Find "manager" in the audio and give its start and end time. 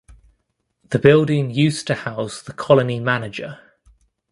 2.99-3.59